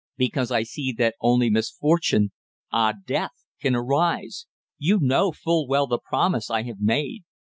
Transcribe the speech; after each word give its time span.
"Because 0.17 0.49
I 0.49 0.63
see 0.63 0.91
that 0.93 1.13
only 1.21 1.51
misfortune 1.51 2.31
ah! 2.71 2.91
death 3.05 3.45
can 3.59 3.75
arise. 3.75 4.47
You 4.79 4.97
know 4.99 5.31
full 5.31 5.67
well 5.67 5.85
the 5.85 5.99
promise 5.99 6.49
I 6.49 6.63
have 6.63 6.79
made. 6.81 7.21